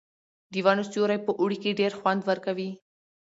د 0.53 0.55
ونو 0.65 0.83
سیوری 0.91 1.17
په 1.25 1.31
اوړي 1.39 1.57
کې 1.63 1.77
ډېر 1.79 1.91
خوند 1.99 2.21
ورکوي. 2.29 2.69